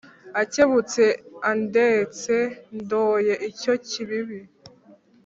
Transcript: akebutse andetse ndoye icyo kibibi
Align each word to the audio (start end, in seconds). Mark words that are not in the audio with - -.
akebutse 0.41 1.03
andetse 1.51 2.35
ndoye 2.79 3.33
icyo 3.49 3.73
kibibi 3.87 4.39